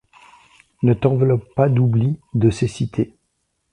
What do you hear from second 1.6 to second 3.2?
d’oubli, de cécité